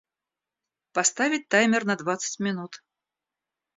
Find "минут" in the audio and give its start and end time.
2.39-2.81